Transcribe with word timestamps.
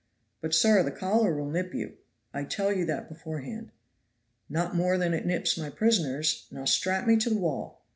"But, 0.41 0.55
sir, 0.55 0.81
the 0.81 0.89
collar 0.89 1.35
will 1.37 1.51
nip 1.51 1.75
you. 1.75 1.97
I 2.33 2.43
tell 2.43 2.73
you 2.73 2.85
that 2.85 3.07
beforehand." 3.07 3.71
"Not 4.49 4.75
more 4.75 4.97
than 4.97 5.13
it 5.13 5.27
nips 5.27 5.59
my 5.59 5.69
prisoners. 5.69 6.47
Now 6.49 6.65
strap 6.65 7.05
me 7.05 7.17
to 7.17 7.29
the 7.29 7.37
wall. 7.37 7.83